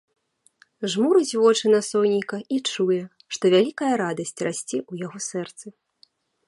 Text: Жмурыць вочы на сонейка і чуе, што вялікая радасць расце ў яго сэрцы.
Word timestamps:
Жмурыць 0.93 1.37
вочы 1.43 1.65
на 1.75 1.81
сонейка 1.89 2.37
і 2.57 2.59
чуе, 2.73 2.99
што 3.37 3.45
вялікая 3.57 3.93
радасць 4.07 4.37
расце 4.47 4.77
ў 4.91 4.93
яго 5.09 5.19
сэрцы. 5.29 5.67